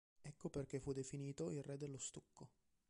Ecco 0.23 0.49
perché 0.49 0.79
fu 0.79 0.93
definito 0.93 1.51
il 1.51 1.61
re 1.61 1.77
dello 1.77 1.99
stucco”. 1.99 2.49